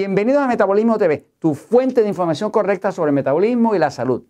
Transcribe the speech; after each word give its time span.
Bienvenidos 0.00 0.42
a 0.42 0.46
Metabolismo 0.46 0.96
TV, 0.96 1.26
tu 1.38 1.54
fuente 1.54 2.00
de 2.00 2.08
información 2.08 2.50
correcta 2.50 2.90
sobre 2.90 3.10
el 3.10 3.14
metabolismo 3.14 3.74
y 3.74 3.78
la 3.78 3.90
salud. 3.90 4.22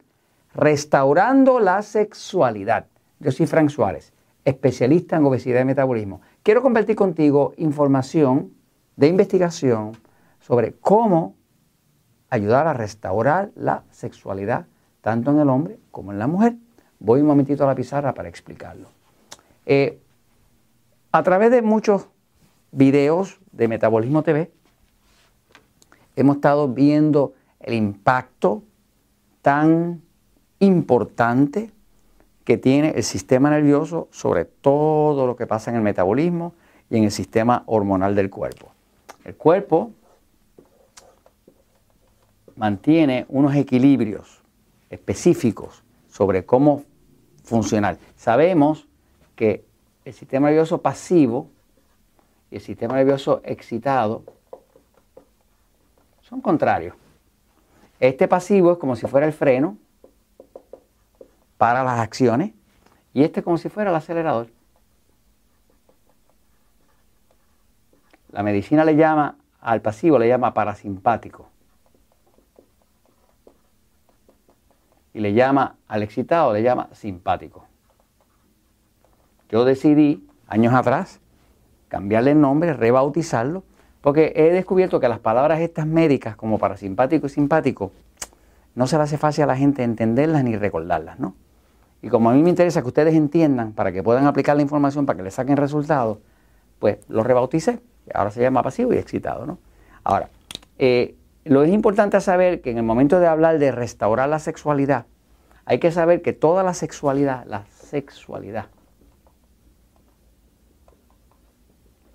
Restaurando 0.52 1.60
la 1.60 1.82
sexualidad. 1.82 2.86
Yo 3.20 3.30
soy 3.30 3.46
Frank 3.46 3.68
Suárez, 3.68 4.12
especialista 4.44 5.14
en 5.14 5.24
obesidad 5.26 5.60
y 5.60 5.64
metabolismo. 5.64 6.22
Quiero 6.42 6.60
compartir 6.60 6.96
contigo 6.96 7.54
información 7.56 8.52
de 8.96 9.06
investigación 9.06 9.92
sobre 10.40 10.72
cómo 10.72 11.36
ayudar 12.30 12.66
a 12.66 12.72
restaurar 12.72 13.52
la 13.54 13.84
sexualidad 13.92 14.66
tanto 15.02 15.30
en 15.30 15.38
el 15.38 15.48
hombre 15.48 15.78
como 15.92 16.10
en 16.10 16.18
la 16.18 16.26
mujer. 16.26 16.56
Voy 16.98 17.20
un 17.20 17.28
momentito 17.28 17.62
a 17.62 17.68
la 17.68 17.76
pizarra 17.76 18.12
para 18.12 18.28
explicarlo. 18.28 18.88
Eh, 19.66 20.00
a 21.12 21.22
través 21.22 21.52
de 21.52 21.62
muchos 21.62 22.08
videos 22.72 23.40
de 23.52 23.68
Metabolismo 23.68 24.24
TV, 24.24 24.50
hemos 26.22 26.36
estado 26.36 26.68
viendo 26.68 27.34
el 27.60 27.74
impacto 27.74 28.62
tan 29.42 30.02
importante 30.58 31.70
que 32.44 32.58
tiene 32.58 32.90
el 32.90 33.04
sistema 33.04 33.50
nervioso 33.50 34.08
sobre 34.10 34.44
todo 34.44 35.26
lo 35.26 35.36
que 35.36 35.46
pasa 35.46 35.70
en 35.70 35.76
el 35.76 35.82
metabolismo 35.82 36.54
y 36.90 36.96
en 36.96 37.04
el 37.04 37.10
sistema 37.10 37.62
hormonal 37.66 38.14
del 38.14 38.30
cuerpo. 38.30 38.72
El 39.24 39.36
cuerpo 39.36 39.92
mantiene 42.56 43.26
unos 43.28 43.54
equilibrios 43.54 44.42
específicos 44.90 45.82
sobre 46.08 46.44
cómo 46.44 46.82
funcionar. 47.44 47.98
Sabemos 48.16 48.86
que 49.36 49.64
el 50.04 50.12
sistema 50.12 50.48
nervioso 50.48 50.82
pasivo 50.82 51.48
y 52.50 52.56
el 52.56 52.60
sistema 52.60 52.96
nervioso 52.96 53.40
excitado 53.44 54.24
son 56.30 56.40
contrarios. 56.40 56.94
Este 57.98 58.28
pasivo 58.28 58.72
es 58.72 58.78
como 58.78 58.96
si 58.96 59.06
fuera 59.06 59.26
el 59.26 59.32
freno 59.32 59.76
para 61.58 61.82
las 61.84 61.98
acciones 61.98 62.52
y 63.12 63.24
este 63.24 63.42
como 63.42 63.58
si 63.58 63.68
fuera 63.68 63.90
el 63.90 63.96
acelerador. 63.96 64.48
La 68.30 68.44
medicina 68.44 68.84
le 68.84 68.94
llama 68.94 69.36
al 69.60 69.82
pasivo, 69.82 70.18
le 70.18 70.28
llama 70.28 70.54
parasimpático. 70.54 71.48
Y 75.12 75.18
le 75.18 75.34
llama 75.34 75.76
al 75.88 76.04
excitado, 76.04 76.52
le 76.52 76.62
llama 76.62 76.88
simpático. 76.92 77.66
Yo 79.48 79.64
decidí 79.64 80.24
años 80.46 80.72
atrás 80.72 81.20
cambiarle 81.88 82.30
el 82.30 82.40
nombre, 82.40 82.72
rebautizarlo 82.72 83.64
porque 84.00 84.32
he 84.34 84.50
descubierto 84.50 85.00
que 85.00 85.08
las 85.08 85.18
palabras 85.18 85.60
estas 85.60 85.86
médicas, 85.86 86.36
como 86.36 86.58
parasimpático 86.58 87.26
y 87.26 87.30
simpático, 87.30 87.92
no 88.74 88.86
se 88.86 88.96
le 88.96 89.02
hace 89.02 89.18
fácil 89.18 89.44
a 89.44 89.46
la 89.48 89.56
gente 89.56 89.82
entenderlas 89.82 90.44
ni 90.44 90.56
recordarlas, 90.56 91.18
¿no? 91.18 91.34
Y 92.02 92.08
como 92.08 92.30
a 92.30 92.32
mí 92.32 92.42
me 92.42 92.50
interesa 92.50 92.80
que 92.80 92.88
ustedes 92.88 93.14
entiendan 93.14 93.72
para 93.72 93.92
que 93.92 94.02
puedan 94.02 94.26
aplicar 94.26 94.56
la 94.56 94.62
información, 94.62 95.04
para 95.04 95.18
que 95.18 95.22
le 95.22 95.30
saquen 95.30 95.56
resultados, 95.56 96.18
pues 96.78 96.98
lo 97.08 97.22
rebauticé. 97.22 97.80
Ahora 98.14 98.30
se 98.30 98.40
llama 98.40 98.62
pasivo 98.62 98.94
y 98.94 98.96
excitado, 98.96 99.44
¿no? 99.44 99.58
Ahora, 100.02 100.30
eh, 100.78 101.14
lo 101.44 101.62
es 101.62 101.70
importante 101.70 102.18
saber 102.20 102.62
que 102.62 102.70
en 102.70 102.78
el 102.78 102.82
momento 102.84 103.20
de 103.20 103.26
hablar 103.26 103.58
de 103.58 103.70
restaurar 103.70 104.28
la 104.28 104.38
sexualidad, 104.38 105.06
hay 105.66 105.78
que 105.78 105.92
saber 105.92 106.22
que 106.22 106.32
toda 106.32 106.62
la 106.62 106.72
sexualidad, 106.72 107.44
la 107.46 107.64
sexualidad, 107.66 108.66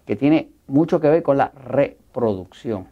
que 0.05 0.15
tiene 0.15 0.51
mucho 0.67 0.99
que 0.99 1.09
ver 1.09 1.23
con 1.23 1.37
la 1.37 1.51
reproducción. 1.51 2.87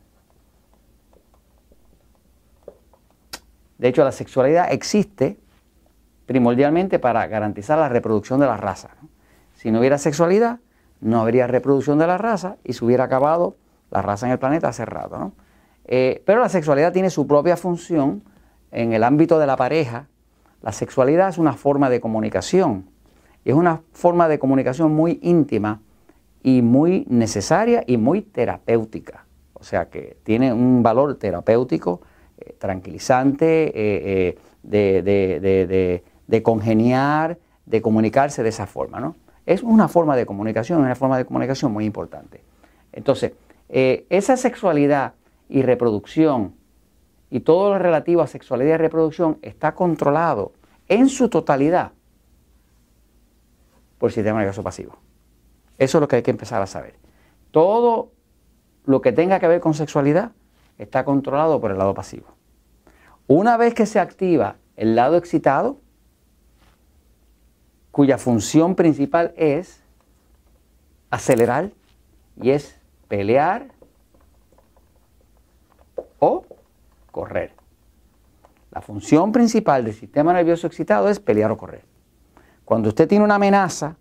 De 3.78 3.88
hecho, 3.88 4.04
la 4.04 4.12
sexualidad 4.12 4.72
existe 4.72 5.38
primordialmente 6.26 7.00
para 7.00 7.28
garantizar 7.28 7.78
la 7.78 7.90
reproducción 7.90 8.40
de 8.40 8.46
la 8.46 8.58
raza. 8.58 8.92
Si 9.56 9.72
no 9.72 9.80
hubiera 9.80 9.98
sexualidad, 9.98 10.60
no 11.02 11.20
habría 11.20 11.48
reproducción 11.48 12.00
de 12.00 12.08
la 12.08 12.18
raza 12.18 12.58
y 12.64 12.74
se 12.74 12.86
hubiera 12.86 13.04
acabado 13.04 13.58
la 13.92 14.02
raza 14.02 14.26
en 14.26 14.32
el 14.32 14.40
planeta 14.40 14.70
hace 14.70 14.86
rato. 14.86 15.34
Eh, 15.86 16.24
pero 16.26 16.40
la 16.40 16.50
sexualidad 16.50 16.94
tiene 16.94 17.10
su 17.10 17.28
propia 17.28 17.58
función 17.58 18.24
en 18.72 18.94
el 18.94 19.04
ámbito 19.04 19.38
de 19.38 19.48
la 19.48 19.58
pareja. 19.58 20.08
La 20.62 20.72
sexualidad 20.72 21.30
es 21.30 21.38
una 21.38 21.54
forma 21.54 21.90
de 21.90 22.00
comunicación 22.00 22.90
y 23.44 23.50
es 23.50 23.56
una 23.56 23.82
forma 23.92 24.30
de 24.30 24.40
comunicación 24.40 24.94
muy 24.94 25.20
íntima 25.22 25.82
y 26.44 26.62
muy 26.62 27.06
necesaria 27.10 27.84
y 27.88 27.98
muy 27.98 28.22
terapéutica. 28.22 29.26
O 29.54 29.64
sea 29.64 29.90
que 29.90 30.18
tiene 30.24 30.52
un 30.52 30.84
valor 30.84 31.16
terapéutico, 31.16 32.02
eh, 32.38 32.54
tranquilizante, 32.60 33.72
eh, 33.74 34.38
eh, 34.66 36.04
de, 36.28 36.44
congeniar, 36.44 37.40
de 37.66 37.82
comunicarse 37.82 38.44
de 38.44 38.50
esa 38.50 38.68
forma. 38.68 39.00
¿no? 39.00 39.16
Es 39.46 39.64
una 39.64 39.88
forma 39.88 40.18
de 40.18 40.26
comunicación, 40.26 40.82
una 40.82 40.96
forma 40.96 41.18
de 41.18 41.26
comunicación 41.26 41.72
muy 41.72 41.86
importante. 41.86 42.44
Entonces, 42.92 43.32
esa 43.70 44.38
sexualidad 44.38 45.14
y 45.50 45.64
reproducción 45.64 46.54
y 47.32 47.40
todo 47.40 47.70
lo 47.70 47.80
relativo 47.80 48.22
a 48.22 48.28
sexualidad 48.28 48.76
y 48.76 48.78
reproducción 48.78 49.40
está 49.42 49.74
controlado 49.74 50.52
en 50.88 51.10
su 51.10 51.30
totalidad 51.30 51.94
por 53.98 54.10
el 54.10 54.14
sistema 54.14 54.40
nervioso 54.40 54.62
pasivo. 54.62 54.98
Eso 55.78 55.98
es 55.98 56.02
lo 56.02 56.08
que 56.08 56.18
hay 56.18 56.24
que 56.24 56.32
empezar 56.32 56.62
a 56.62 56.68
saber. 56.68 56.96
Todo 57.52 58.12
lo 58.86 59.02
que 59.02 59.12
tenga 59.12 59.40
que 59.40 59.48
ver 59.48 59.62
con 59.62 59.74
sexualidad 59.74 60.32
está 60.78 61.06
controlado 61.06 61.60
por 61.62 61.72
el 61.72 61.78
lado 61.78 61.94
pasivo. 61.94 62.28
Una 63.28 63.58
vez 63.58 63.74
que 63.74 63.86
se 63.86 64.00
activa 64.00 64.58
el 64.76 64.96
lado 64.96 65.18
excitado, 65.18 65.80
cuya 67.92 68.18
función 68.18 68.76
principal 68.76 69.34
es 69.38 69.84
acelerar 71.10 71.72
y 72.42 72.50
es 72.50 72.80
pelear 73.08 73.68
o 76.20 76.46
correr. 77.12 77.54
La 78.72 78.82
función 78.82 79.32
principal 79.32 79.86
del 79.86 79.94
sistema 79.94 80.34
nervioso 80.34 80.66
excitado 80.66 81.08
es 81.08 81.20
pelear 81.20 81.52
o 81.52 81.58
correr. 81.58 81.86
Cuando 82.66 82.90
usted 82.90 83.08
tiene 83.08 83.24
una 83.24 83.36
amenaza, 83.36 83.98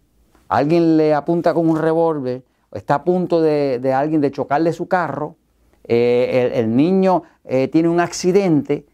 alguien 0.52 0.98
le 0.98 1.14
apunta 1.14 1.54
con 1.54 1.66
un 1.68 1.78
revólver, 1.78 2.42
está 2.72 2.96
a 2.96 3.04
punto 3.04 3.40
de, 3.40 3.92
alguien 3.94 4.20
de 4.20 4.30
chocarle 4.30 4.74
su 4.74 4.86
carro, 4.86 5.36
eh, 5.84 6.52
el, 6.54 6.76
niño 6.76 7.22
eh, 7.44 7.68
tiene 7.68 7.88
un 7.88 8.00
accidente, 8.00 8.84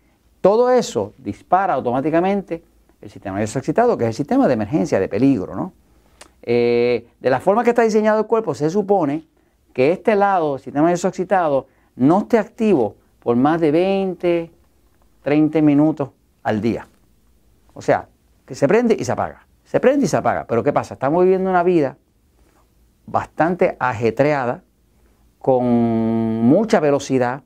todo 0.41 0.71
eso 0.71 1.15
dispara 1.19 1.75
automáticamente 1.75 2.63
el 3.01 3.11
sistema 3.11 3.37
nervioso 3.37 3.59
excitado, 3.59 3.99
que 3.99 4.05
es 4.05 4.09
el 4.09 4.15
sistema 4.15 4.47
de 4.47 4.55
emergencia, 4.55 5.01
de 5.01 5.09
peligro. 5.09 5.57
¿no? 5.57 5.73
Eh, 6.45 7.09
de 7.19 7.31
la 7.31 7.41
forma 7.41 7.65
que 7.65 7.71
está 7.71 7.83
diseñado 7.83 8.21
el 8.21 8.27
cuerpo, 8.27 8.55
se 8.55 8.71
supone 8.71 9.25
que 9.73 9.91
este 9.91 10.15
lado, 10.15 10.55
el 10.55 10.61
sistema 10.61 10.87
nervioso 10.87 11.09
excitado, 11.09 11.67
no 11.97 12.21
esté 12.21 12.39
activo 12.39 12.95
por 13.19 13.35
más 13.35 13.61
de 13.61 13.73
20, 13.73 14.51
30 15.23 15.61
minutos 15.63 16.11
al 16.45 16.61
día. 16.61 16.87
O 17.75 17.83
sea, 17.83 18.07
que 18.47 18.55
se 18.55 18.69
prende 18.69 18.97
y 18.97 19.05
se 19.05 19.11
apaga 19.11 19.47
se 19.69 19.81
prende 19.81 20.06
y 20.06 20.09
se 20.09 20.17
apaga. 20.17 20.47
Pero 20.47 20.62
¿qué 20.62 20.73
pasa? 20.73 20.95
Estamos 20.95 21.25
viviendo 21.25 21.51
una 21.51 21.62
vida 21.62 21.99
bastante 23.05 23.77
ajetreada, 23.79 24.62
con 25.39 25.67
mucha 25.67 26.81
velocidad, 26.81 27.43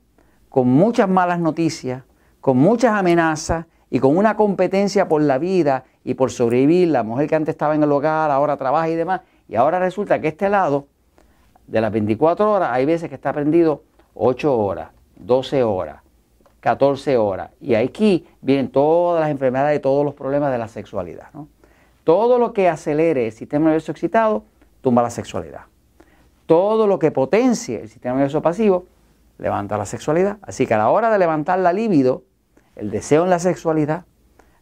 con 0.47 0.69
muchas 0.69 1.09
malas 1.09 1.39
noticias, 1.39 2.03
con 2.39 2.57
muchas 2.57 2.93
amenazas 2.93 3.65
y 3.89 3.99
con 3.99 4.15
una 4.15 4.37
competencia 4.37 5.09
por 5.09 5.21
la 5.21 5.37
vida 5.37 5.83
y 6.05 6.13
por 6.13 6.31
sobrevivir. 6.31 6.87
La 6.87 7.03
mujer 7.03 7.27
que 7.27 7.35
antes 7.35 7.53
estaba 7.53 7.75
en 7.75 7.83
el 7.83 7.91
hogar, 7.91 8.31
ahora 8.31 8.55
trabaja 8.55 8.87
y 8.87 8.95
demás. 8.95 9.19
Y 9.49 9.55
ahora 9.57 9.79
resulta 9.79 10.21
que 10.21 10.29
este 10.29 10.47
lado, 10.47 10.87
de 11.67 11.81
las 11.81 11.91
24 11.91 12.49
horas, 12.49 12.69
hay 12.71 12.85
veces 12.85 13.09
que 13.09 13.15
está 13.15 13.33
prendido 13.33 13.83
8 14.13 14.57
horas, 14.57 14.91
12 15.17 15.61
horas, 15.63 16.01
14 16.61 17.17
horas. 17.17 17.51
Y 17.59 17.75
aquí 17.75 18.25
vienen 18.39 18.69
todas 18.69 19.19
las 19.19 19.29
enfermedades 19.29 19.77
y 19.77 19.81
todos 19.81 20.05
los 20.05 20.13
problemas 20.13 20.53
de 20.53 20.57
la 20.57 20.69
sexualidad. 20.69 21.27
¿no? 21.33 21.49
Todo 22.03 22.37
lo 22.37 22.53
que 22.53 22.69
acelere 22.69 23.27
el 23.27 23.31
sistema 23.31 23.65
nervioso 23.65 23.91
excitado 23.91 24.43
tumba 24.81 25.01
la 25.01 25.09
sexualidad. 25.09 25.61
Todo 26.45 26.87
lo 26.87 26.99
que 26.99 27.11
potencie 27.11 27.81
el 27.81 27.89
sistema 27.89 28.15
nervioso 28.15 28.41
pasivo 28.41 28.85
levanta 29.37 29.77
la 29.77 29.85
sexualidad. 29.85 30.37
Así 30.41 30.67
que 30.67 30.73
a 30.73 30.77
la 30.77 30.89
hora 30.89 31.09
de 31.09 31.19
levantar 31.19 31.59
la 31.59 31.71
libido, 31.71 32.23
el 32.75 32.91
deseo 32.91 33.23
en 33.23 33.29
la 33.29 33.39
sexualidad, 33.39 34.05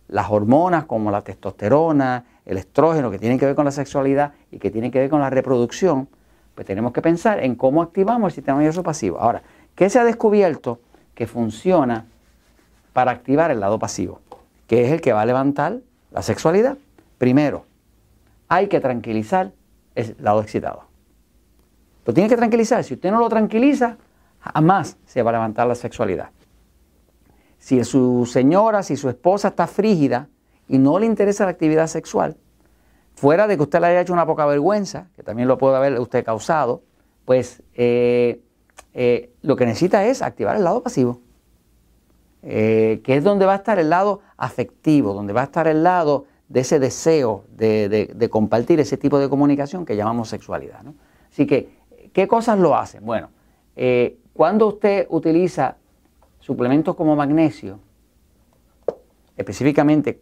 las 0.07 0.29
hormonas 0.29 0.85
como 0.85 1.09
la 1.09 1.21
testosterona, 1.21 2.25
el 2.45 2.57
estrógeno 2.57 3.09
que 3.09 3.17
tienen 3.17 3.39
que 3.39 3.45
ver 3.45 3.55
con 3.55 3.65
la 3.65 3.71
sexualidad 3.71 4.33
y 4.51 4.59
que 4.59 4.69
tienen 4.69 4.91
que 4.91 4.99
ver 4.99 5.09
con 5.09 5.21
la 5.21 5.29
reproducción, 5.29 6.07
pues 6.53 6.67
tenemos 6.67 6.91
que 6.91 7.01
pensar 7.01 7.43
en 7.43 7.55
cómo 7.55 7.81
activamos 7.81 8.27
el 8.27 8.35
sistema 8.35 8.57
nervioso 8.57 8.83
pasivo. 8.83 9.19
Ahora, 9.19 9.41
¿qué 9.75 9.89
se 9.89 9.99
ha 9.99 10.03
descubierto 10.03 10.79
que 11.15 11.27
funciona 11.27 12.05
para 12.93 13.11
activar 13.11 13.51
el 13.51 13.59
lado 13.59 13.79
pasivo? 13.79 14.19
Que 14.67 14.85
es 14.85 14.91
el 14.91 15.01
que 15.01 15.13
va 15.13 15.21
a 15.21 15.25
levantar 15.25 15.77
la 16.11 16.21
sexualidad. 16.21 16.77
Primero, 17.21 17.67
hay 18.47 18.65
que 18.65 18.79
tranquilizar 18.79 19.51
el 19.93 20.15
lado 20.21 20.41
excitado. 20.41 20.85
Lo 22.03 22.15
tiene 22.15 22.27
que 22.27 22.35
tranquilizar. 22.35 22.83
Si 22.83 22.95
usted 22.95 23.11
no 23.11 23.19
lo 23.19 23.29
tranquiliza, 23.29 23.97
jamás 24.39 24.97
se 25.05 25.21
va 25.21 25.29
a 25.29 25.33
levantar 25.33 25.67
la 25.67 25.75
sexualidad. 25.75 26.31
Si 27.59 27.83
su 27.83 28.25
señora, 28.25 28.81
si 28.81 28.97
su 28.97 29.07
esposa 29.07 29.49
está 29.49 29.67
frígida 29.67 30.29
y 30.67 30.79
no 30.79 30.97
le 30.97 31.05
interesa 31.05 31.45
la 31.45 31.51
actividad 31.51 31.85
sexual, 31.85 32.37
fuera 33.13 33.45
de 33.45 33.55
que 33.55 33.61
usted 33.61 33.81
le 33.81 33.85
haya 33.85 34.01
hecho 34.01 34.13
una 34.13 34.25
poca 34.25 34.47
vergüenza, 34.47 35.09
que 35.15 35.21
también 35.21 35.47
lo 35.47 35.59
puede 35.59 35.77
haber 35.77 35.99
usted 35.99 36.25
causado, 36.25 36.81
pues 37.25 37.61
eh, 37.75 38.41
eh, 38.95 39.31
lo 39.43 39.55
que 39.55 39.67
necesita 39.67 40.03
es 40.05 40.23
activar 40.23 40.55
el 40.55 40.63
lado 40.63 40.81
pasivo, 40.81 41.21
eh, 42.41 42.99
que 43.03 43.15
es 43.15 43.23
donde 43.23 43.45
va 43.45 43.53
a 43.53 43.57
estar 43.57 43.77
el 43.77 43.91
lado 43.91 44.21
afectivo, 44.37 45.13
donde 45.13 45.33
va 45.33 45.41
a 45.41 45.43
estar 45.43 45.67
el 45.67 45.83
lado 45.83 46.25
de 46.51 46.59
ese 46.59 46.79
deseo 46.79 47.45
de, 47.55 48.27
compartir 48.29 48.79
ese 48.79 48.97
tipo 48.97 49.19
de 49.19 49.29
comunicación 49.29 49.85
que 49.85 49.95
llamamos 49.95 50.29
sexualidad. 50.29 50.81
Así 51.31 51.45
que, 51.47 51.69
¿qué 52.11 52.27
cosas 52.27 52.59
lo 52.59 52.75
hacen? 52.75 53.05
Bueno, 53.05 53.29
cuando 54.33 54.67
usted 54.67 55.07
utiliza 55.09 55.77
suplementos 56.39 56.95
como 56.95 57.15
magnesio, 57.15 57.79
específicamente 59.37 60.19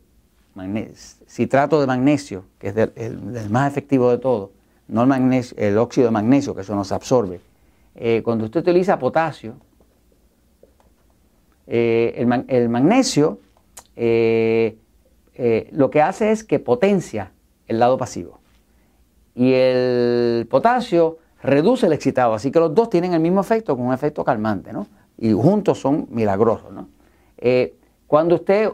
citrato 1.28 1.80
de 1.80 1.88
magnesio, 1.88 2.46
que 2.60 2.68
es 2.68 2.76
el, 2.96 3.50
más 3.50 3.72
efectivo 3.72 4.12
de 4.12 4.18
todo, 4.18 4.52
no 4.88 5.02
el, 5.04 5.08
magnesio, 5.08 5.58
el 5.58 5.78
óxido 5.78 6.08
de 6.08 6.12
magnesio, 6.12 6.54
que 6.54 6.62
eso 6.62 6.76
no 6.76 6.84
se 6.84 6.94
absorbe. 6.94 7.40
Eh, 7.96 8.22
cuando 8.24 8.46
usted 8.46 8.62
utiliza 8.62 8.98
potasio, 9.00 9.56
eh, 11.68 12.14
el, 12.48 12.70
magnesio 12.70 13.40
eh, 13.96 14.78
lo 15.72 15.90
que 15.90 16.02
hace 16.02 16.32
es 16.32 16.44
que 16.44 16.60
potencia 16.60 17.32
el 17.68 17.80
lado 17.80 17.98
pasivo. 17.98 18.40
Y 19.36 19.54
el 19.54 20.48
potasio 20.50 21.20
reduce 21.42 21.86
el 21.86 21.94
excitado, 21.94 22.34
así 22.34 22.52
que 22.52 22.60
los 22.60 22.76
dos 22.76 22.90
tienen 22.90 23.14
el 23.14 23.22
mismo 23.22 23.40
efecto 23.40 23.78
con 23.78 23.86
un 23.86 23.94
efecto 23.94 24.26
calmante, 24.26 24.74
¿no? 24.74 24.88
Y 25.18 25.32
juntos 25.32 25.80
son 25.80 26.08
milagrosos, 26.10 26.72
¿no? 26.74 26.90
cuando 28.06 28.36
usted 28.36 28.70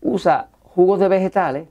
usa 0.00 0.48
jugos 0.62 0.98
de 0.98 1.06
vegetales, 1.06 1.68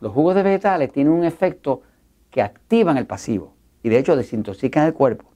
los 0.00 0.12
jugos 0.12 0.34
de 0.34 0.42
vegetales 0.42 0.92
tienen 0.92 1.12
un 1.12 1.24
efecto 1.24 1.82
que 2.30 2.42
activan 2.42 2.98
el 2.98 3.06
pasivo 3.06 3.54
y 3.82 3.88
de 3.88 3.98
hecho 3.98 4.16
desintoxican 4.16 4.84
el 4.86 4.94
cuerpo, 4.94 5.26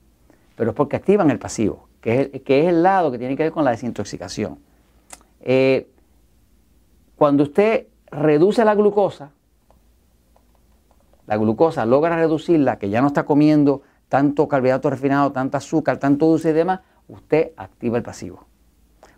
pero 0.57 0.71
es 0.71 0.77
porque 0.77 0.97
activan 0.97 1.31
el 1.31 1.39
pasivo, 1.39 1.89
que 2.01 2.13
es 2.13 2.31
el, 2.33 2.43
que 2.43 2.61
es 2.61 2.67
el 2.67 2.83
lado 2.83 3.13
que 3.13 3.19
tiene 3.19 3.37
que 3.37 3.45
ver 3.45 3.53
con 3.53 3.65
la 3.65 3.71
desintoxicación. 3.71 4.59
Eh, 5.41 5.87
cuando 7.17 7.45
usted 7.45 7.87
reduce 8.11 8.65
la 8.65 8.75
glucosa, 8.75 9.31
la 11.27 11.37
glucosa 11.37 11.85
logra 11.85 12.17
reducirla, 12.17 12.79
que 12.79 12.89
ya 12.89 13.01
no 13.01 13.09
está 13.09 13.25
comiendo 13.25 13.83
tanto 14.09 14.47
carbohidrato 14.47 14.91
refinado, 14.91 15.33
tanto 15.33 15.57
azúcar, 15.57 15.99
tanto 15.99 16.27
dulce 16.27 16.51
y 16.51 16.53
demás, 16.53 16.81
usted 17.09 17.53
activa 17.57 17.97
el 17.97 18.03
pasivo. 18.03 18.45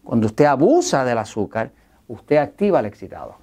Cuando 0.03 0.27
usted 0.27 0.47
abusa 0.47 1.05
del 1.05 1.19
azúcar, 1.19 1.71
usted 2.07 2.37
activa 2.37 2.81
el 2.81 2.87
excitado. 2.87 3.37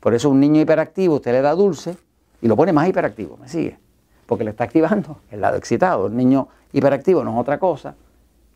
Por 0.00 0.14
eso 0.14 0.30
un 0.30 0.40
niño 0.40 0.60
hiperactivo, 0.62 1.16
usted 1.16 1.32
le 1.32 1.42
da 1.42 1.54
dulce 1.54 1.96
y 2.40 2.48
lo 2.48 2.56
pone 2.56 2.72
más 2.72 2.88
hiperactivo, 2.88 3.36
¿me 3.36 3.48
sigue? 3.48 3.78
Porque 4.26 4.44
le 4.44 4.50
está 4.50 4.64
activando 4.64 5.18
el 5.30 5.42
lado 5.42 5.58
excitado. 5.58 6.06
El 6.06 6.16
niño 6.16 6.48
hiperactivo 6.72 7.22
no 7.22 7.34
es 7.34 7.40
otra 7.40 7.58
cosa 7.58 7.94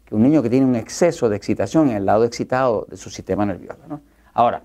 que 0.07 0.15
un 0.15 0.23
niño 0.23 0.43
que 0.43 0.49
tiene 0.49 0.67
un 0.67 0.77
exceso 0.77 1.29
de 1.29 1.37
excitación 1.37 1.91
en 1.91 1.97
el 1.97 2.07
lado 2.07 2.25
excitado 2.25 2.87
de 2.89 2.97
su 2.97 3.11
sistema 3.11 3.45
nervioso. 3.45 3.79
Ahora, 4.33 4.63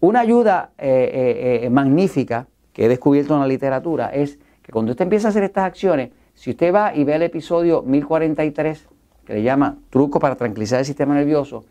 una 0.00 0.20
ayuda 0.20 0.70
eh, 0.78 0.86
eh, 0.86 1.66
eh, 1.66 1.70
magnífica 1.70 2.46
que 2.72 2.84
he 2.84 2.88
descubierto 2.88 3.34
en 3.34 3.40
la 3.40 3.46
literatura 3.46 4.08
es 4.08 4.38
que 4.62 4.70
cuando 4.70 4.92
usted 4.92 5.04
empieza 5.04 5.28
a 5.28 5.30
hacer 5.30 5.42
estas 5.42 5.64
acciones, 5.64 6.10
si 6.34 6.50
usted 6.50 6.72
va 6.72 6.94
y 6.94 7.04
ve 7.04 7.16
el 7.16 7.22
episodio 7.22 7.82
1043 7.82 8.88
que 9.24 9.34
le 9.34 9.42
llama 9.42 9.78
Truco 9.90 10.20
para 10.20 10.36
tranquilizar 10.36 10.78
el 10.78 10.84
sistema 10.84 11.14
nervioso, 11.14 11.64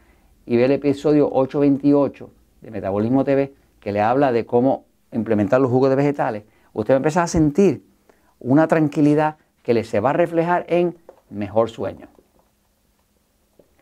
y 0.46 0.56
ve 0.56 0.66
el 0.66 0.72
episodio 0.72 1.30
828 1.32 2.30
de 2.62 2.72
Metabolismo 2.72 3.24
TV, 3.24 3.54
que 3.80 3.92
le 3.92 4.02
habla 4.02 4.32
de 4.32 4.46
cómo 4.46 4.86
implementar 5.12 5.60
los 5.60 5.70
jugos 5.70 5.90
de 5.90 5.96
vegetales, 5.96 6.44
usted 6.74 6.94
va 6.94 6.96
a 6.96 6.98
empezar 6.98 7.24
a 7.24 7.28
sentir 7.28 7.84
una 8.40 8.68
tranquilidad 8.68 9.38
que 9.64 9.74
le 9.74 9.84
se 9.84 10.00
va 10.00 10.12
a 10.12 10.14
reflejar 10.14 10.66
en 10.70 10.96
mejor 11.30 11.70
sueño. 11.70 12.08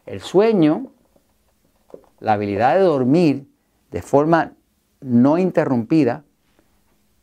El 0.06 0.22
sueño, 0.22 0.88
la 2.20 2.34
habilidad 2.34 2.76
de 2.76 2.82
dormir 2.82 3.48
de 3.96 4.02
forma 4.02 4.52
no 5.00 5.38
interrumpida, 5.38 6.26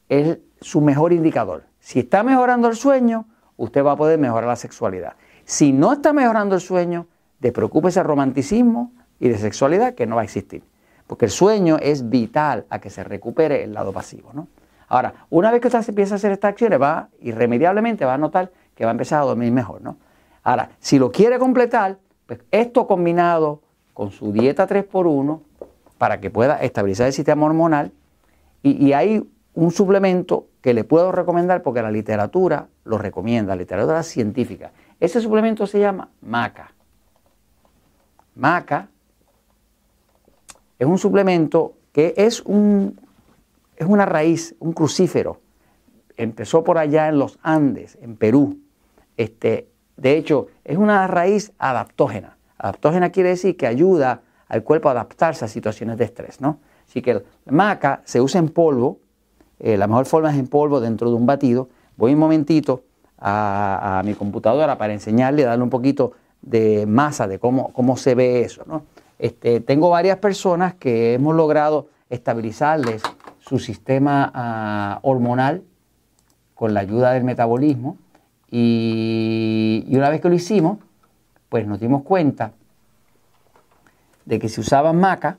es 0.08 0.38
su 0.62 0.80
mejor 0.80 1.12
indicador. 1.12 1.64
Si 1.80 1.98
está 1.98 2.22
mejorando 2.22 2.66
el 2.66 2.76
sueño, 2.76 3.26
usted 3.58 3.84
va 3.84 3.92
a 3.92 3.96
poder 3.96 4.18
mejorar 4.18 4.48
la 4.48 4.56
sexualidad. 4.56 5.16
Si 5.44 5.74
no 5.74 5.92
está 5.92 6.14
mejorando 6.14 6.54
el 6.54 6.62
sueño, 6.62 7.08
despreocúpese 7.40 8.00
el 8.00 8.06
romanticismo 8.06 8.90
y 9.20 9.28
de 9.28 9.36
sexualidad 9.36 9.92
que 9.92 10.06
no 10.06 10.16
va 10.16 10.22
a 10.22 10.24
existir. 10.24 10.64
Porque 11.06 11.26
el 11.26 11.30
sueño 11.30 11.76
es 11.76 12.08
vital 12.08 12.64
a 12.70 12.78
que 12.78 12.88
se 12.88 13.04
recupere 13.04 13.64
el 13.64 13.74
lado 13.74 13.92
pasivo. 13.92 14.30
¿no? 14.32 14.48
Ahora, 14.88 15.26
una 15.28 15.50
vez 15.50 15.60
que 15.60 15.68
usted 15.68 15.86
empieza 15.86 16.14
a 16.14 16.16
hacer 16.16 16.32
estas 16.32 16.52
acciones, 16.52 16.80
va 16.80 17.10
irremediablemente 17.20 18.06
va 18.06 18.14
a 18.14 18.18
notar 18.18 18.50
que 18.74 18.86
va 18.86 18.92
a 18.92 18.96
empezar 18.96 19.20
a 19.20 19.26
dormir 19.26 19.52
mejor. 19.52 19.82
¿no? 19.82 19.98
Ahora, 20.42 20.70
si 20.78 20.98
lo 20.98 21.12
quiere 21.12 21.38
completar, 21.38 21.98
pues 22.24 22.40
esto 22.50 22.86
combinado 22.86 23.60
con 23.92 24.10
su 24.10 24.32
dieta 24.32 24.66
3x1 24.66 25.40
para 26.02 26.18
que 26.18 26.30
pueda 26.30 26.56
estabilizar 26.56 27.06
el 27.06 27.12
sistema 27.12 27.46
hormonal 27.46 27.92
y, 28.64 28.92
hay 28.92 29.24
un 29.54 29.70
suplemento 29.70 30.48
que 30.60 30.74
le 30.74 30.82
puedo 30.82 31.12
recomendar 31.12 31.62
porque 31.62 31.80
la 31.80 31.92
literatura 31.92 32.66
lo 32.82 32.98
recomienda, 32.98 33.54
la 33.54 33.60
literatura 33.60 34.02
científica. 34.02 34.72
Ese 34.98 35.20
suplemento 35.20 35.64
se 35.64 35.78
llama 35.78 36.08
maca. 36.20 36.72
Maca 38.34 38.88
es 40.76 40.88
un 40.88 40.98
suplemento 40.98 41.74
que 41.92 42.14
es, 42.16 42.40
un, 42.40 42.98
es 43.76 43.86
una 43.86 44.04
raíz, 44.04 44.56
un 44.58 44.72
crucífero. 44.72 45.38
Empezó 46.16 46.64
por 46.64 46.78
allá 46.78 47.06
en 47.10 47.20
los 47.20 47.38
Andes, 47.44 47.96
en 48.02 48.16
Perú. 48.16 48.58
Este, 49.16 49.68
de 49.96 50.16
hecho, 50.16 50.48
es 50.64 50.78
una 50.78 51.06
raíz 51.06 51.52
adaptógena. 51.58 52.38
Adaptógena 52.58 53.10
quiere 53.10 53.28
decir 53.28 53.56
que 53.56 53.68
ayuda 53.68 54.22
al 54.48 54.62
cuerpo 54.62 54.88
adaptarse 54.88 55.44
a 55.44 55.48
situaciones 55.48 55.96
de 55.98 56.04
estrés. 56.04 56.40
¿no? 56.40 56.58
Así 56.88 57.02
que 57.02 57.14
la 57.14 57.22
maca 57.46 58.02
se 58.04 58.20
usa 58.20 58.38
en 58.38 58.48
polvo. 58.48 58.98
Eh, 59.58 59.76
la 59.76 59.86
mejor 59.86 60.06
forma 60.06 60.30
es 60.30 60.38
en 60.38 60.46
polvo 60.46 60.80
dentro 60.80 61.08
de 61.10 61.16
un 61.16 61.26
batido. 61.26 61.68
Voy 61.96 62.14
un 62.14 62.18
momentito 62.18 62.82
a, 63.18 64.02
mi 64.04 64.14
computadora 64.14 64.76
para 64.76 64.92
enseñarle, 64.92 65.44
darle 65.44 65.62
un 65.62 65.70
poquito 65.70 66.12
de 66.40 66.86
masa 66.86 67.28
de 67.28 67.38
cómo, 67.38 67.72
cómo 67.72 67.96
se 67.96 68.14
ve 68.14 68.42
eso. 68.42 68.64
¿no? 68.66 68.82
Este, 69.18 69.60
tengo 69.60 69.90
varias 69.90 70.18
personas 70.18 70.74
que 70.74 71.14
hemos 71.14 71.34
logrado 71.34 71.88
estabilizarles 72.10 73.02
su 73.38 73.58
sistema 73.58 74.30
ah, 74.34 74.98
hormonal 75.02 75.62
con 76.54 76.74
la 76.74 76.80
ayuda 76.80 77.12
del 77.12 77.24
metabolismo 77.24 77.96
y, 78.50 79.84
y, 79.88 79.96
una 79.96 80.10
vez 80.10 80.20
que 80.20 80.28
lo 80.28 80.34
hicimos, 80.34 80.78
pues 81.48 81.66
nos 81.66 81.80
dimos 81.80 82.02
cuenta 82.02 82.52
de 84.24 84.38
que 84.38 84.48
si 84.48 84.60
usaban 84.60 84.98
maca 84.98 85.38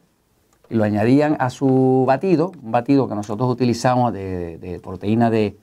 y 0.69 0.75
lo 0.75 0.83
añadían 0.83 1.35
a 1.39 1.49
su 1.49 2.03
batido, 2.07 2.51
un 2.61 2.71
batido 2.71 3.07
que 3.07 3.15
nosotros 3.15 3.49
utilizamos 3.49 4.13
de, 4.13 4.79
proteína 4.83 5.29
de, 5.29 5.55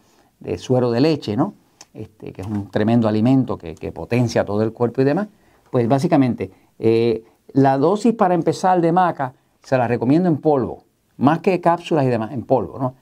suero 0.58 0.90
de 0.90 1.00
leche, 1.00 1.36
¿no? 1.36 1.54
Este, 1.92 2.32
que 2.32 2.42
es 2.42 2.46
un 2.46 2.70
tremendo 2.70 3.08
alimento 3.08 3.58
que, 3.58 3.92
potencia 3.92 4.44
todo 4.44 4.62
el 4.62 4.72
cuerpo 4.72 5.02
y 5.02 5.04
demás, 5.04 5.28
pues 5.70 5.88
básicamente 5.88 6.50
eh, 6.78 7.24
la 7.52 7.78
dosis 7.78 8.14
para 8.14 8.34
empezar 8.34 8.80
de 8.80 8.92
maca 8.92 9.34
se 9.62 9.76
la 9.76 9.88
recomiendo 9.88 10.28
en 10.28 10.38
polvo, 10.38 10.84
más 11.16 11.40
que 11.40 11.60
cápsulas 11.60 12.04
y 12.04 12.08
demás, 12.08 12.32
en 12.32 12.42
polvo. 12.42 12.78
¿no? 12.78 12.94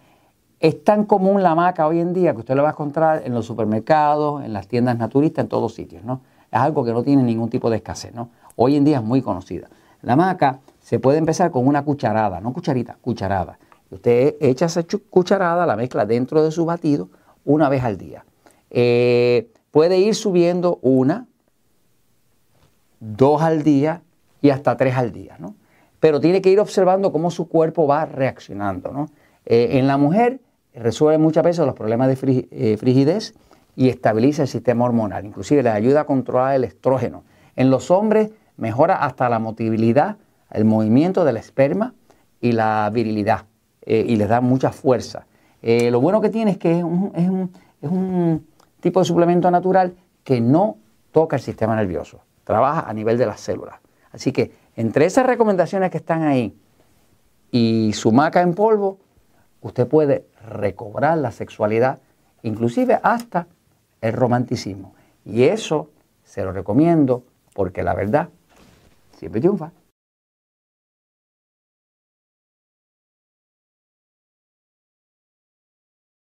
Es 0.61 0.83
tan 0.83 1.05
común 1.05 1.43
la 1.43 1.55
maca 1.55 1.87
hoy 1.87 2.01
en 2.01 2.13
día 2.13 2.33
que 2.33 2.41
usted 2.41 2.55
lo 2.57 2.63
va 2.63 2.71
a 2.71 2.73
encontrar 2.73 3.23
en 3.25 3.35
los 3.35 3.47
supermercados, 3.47 4.45
en 4.45 4.53
las 4.53 4.67
tiendas 4.67 4.99
naturistas, 4.99 5.45
en 5.45 5.49
todos 5.49 5.75
sitios. 5.75 6.03
¿no? 6.05 6.21
Es 6.51 6.59
algo 6.59 6.85
que 6.85 6.93
no 6.93 7.03
tiene 7.03 7.23
ningún 7.23 7.51
tipo 7.51 7.71
de 7.71 7.77
escasez. 7.77 8.15
¿no? 8.15 8.31
Hoy 8.57 8.77
en 8.77 8.85
día 8.85 8.99
es 8.99 9.05
muy 9.05 9.23
conocida. 9.23 9.69
La 10.03 10.17
maca 10.17 10.61
se 10.81 10.99
puede 10.99 11.19
empezar 11.19 11.51
con 11.51 11.67
una 11.67 11.85
cucharada, 11.85 12.41
no 12.41 12.53
cucharita, 12.53 12.97
cucharada. 13.01 13.59
Usted 13.91 14.37
echa 14.41 14.67
esa 14.67 14.85
cucharada, 15.11 15.67
la 15.67 15.77
mezcla 15.77 16.05
dentro 16.07 16.43
de 16.43 16.51
su 16.51 16.65
batido 16.65 17.09
una 17.45 17.69
vez 17.69 17.83
al 17.83 17.97
día. 17.97 18.25
Eh, 18.71 19.51
puede 19.71 19.99
ir 19.99 20.15
subiendo 20.15 20.79
una, 20.83 21.27
dos 23.01 23.43
al 23.43 23.63
día 23.63 24.03
y 24.43 24.51
hasta 24.51 24.77
tres 24.77 24.97
al 24.97 25.13
día, 25.13 25.37
¿no? 25.39 25.55
Pero 26.01 26.21
tiene 26.21 26.43
que 26.43 26.51
ir 26.51 26.61
observando 26.61 27.13
cómo 27.13 27.31
su 27.31 27.49
cuerpo 27.49 27.87
va 27.87 28.05
reaccionando, 28.05 28.93
¿no? 28.93 29.09
Eh, 29.47 29.79
en 29.79 29.87
la 29.87 29.97
mujer 29.97 30.41
resuelve 30.75 31.19
muchas 31.19 31.43
veces 31.43 31.67
los 31.67 31.75
problemas 31.75 32.09
de 32.09 32.47
eh, 32.51 32.77
frigidez 32.77 33.35
y 33.75 33.89
estabiliza 33.89 34.43
el 34.43 34.49
sistema 34.49 34.85
hormonal, 34.85 35.25
inclusive 35.25 35.63
le 35.63 35.71
ayuda 35.71 36.03
a 36.03 36.05
controlar 36.05 36.55
el 36.55 36.65
estrógeno. 36.65 37.25
En 37.57 37.71
los 37.71 37.91
hombres 37.91 38.31
mejora 38.59 38.97
hasta 38.97 39.29
la 39.31 39.39
motilidad, 39.39 40.19
el 40.51 40.67
movimiento 40.67 41.25
del 41.25 41.39
esperma 41.39 41.95
y 42.41 42.53
la 42.53 42.91
virilidad 42.93 43.47
y 43.87 44.17
les 44.17 44.29
da 44.29 44.43
mucha 44.43 44.71
fuerza. 44.71 45.27
lo 45.63 46.01
bueno 46.01 46.21
que 46.21 46.29
tiene 46.29 46.51
es 46.51 46.59
que 46.59 46.79
es 46.79 46.85
un, 46.85 47.51
es 47.81 47.91
un 47.91 48.47
tipo 48.81 49.01
de 49.01 49.07
suplemento 49.07 49.51
natural 49.51 49.95
que 50.25 50.41
no 50.41 50.77
toca 51.13 51.37
el 51.37 51.43
sistema 51.43 51.75
nervioso, 51.75 52.21
trabaja 52.45 52.81
a 52.89 52.93
nivel 52.93 53.17
de 53.17 53.27
las 53.27 53.41
células. 53.41 53.77
Así 54.13 54.33
que 54.33 54.53
entre 54.77 55.07
esas 55.07 55.27
recomendaciones 55.27 55.91
que 55.91 55.99
están 55.99 56.23
ahí 56.23 56.57
y 57.51 57.93
su 57.95 58.13
maca 58.13 58.43
en 58.43 58.55
polvo, 58.55 58.99
usted 59.61 59.87
puede 59.87 60.27
recobrar 60.47 61.19
la 61.19 61.31
sexualidad, 61.31 62.01
inclusive 62.43 63.01
hasta 63.03 63.47
el 64.01 64.13
romanticismo. 64.13 64.95
Y 65.25 65.45
eso 65.45 65.91
se 66.25 66.45
lo 66.45 66.53
recomiendo 66.53 67.25
porque 67.55 67.83
la 67.83 67.95
verdad 67.95 68.29
هي 69.25 69.29
بدوة. 69.29 69.71